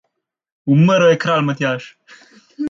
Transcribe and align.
Umrl 0.75 1.09
je 1.11 1.19
kralj 1.27 1.45
Matjaž! 1.51 1.87